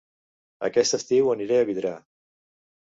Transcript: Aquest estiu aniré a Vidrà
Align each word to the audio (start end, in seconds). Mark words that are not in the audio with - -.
Aquest 0.69 0.97
estiu 0.99 1.31
aniré 1.37 1.61
a 1.61 1.69
Vidrà 1.71 1.95